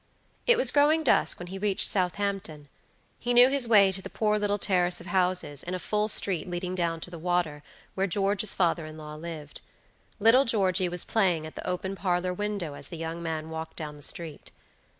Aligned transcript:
It 0.47 0.57
was 0.57 0.71
growing 0.71 1.03
dusk 1.03 1.37
when 1.39 1.49
he 1.49 1.59
reached 1.59 1.87
Southampton. 1.87 2.69
He 3.19 3.35
knew 3.35 3.49
his 3.49 3.67
way 3.67 3.91
to 3.91 4.01
the 4.01 4.09
poor 4.09 4.39
little 4.39 4.57
terrace 4.57 4.99
of 4.99 5.05
houses, 5.05 5.61
in 5.61 5.75
a 5.75 5.77
full 5.77 6.07
street 6.07 6.49
leading 6.49 6.73
down 6.73 7.01
to 7.01 7.11
the 7.11 7.19
water, 7.19 7.61
where 7.93 8.07
George's 8.07 8.55
father 8.55 8.87
in 8.87 8.97
law 8.97 9.13
lived. 9.13 9.61
Little 10.19 10.43
Georgey 10.45 10.89
was 10.89 11.05
playing 11.05 11.45
at 11.45 11.53
the 11.53 11.67
open 11.67 11.93
parlor 11.95 12.33
window 12.33 12.73
as 12.73 12.87
the 12.87 12.97
young 12.97 13.21
man 13.21 13.51
walked 13.51 13.75
down 13.77 13.95
the 13.95 14.01
street. 14.01 14.49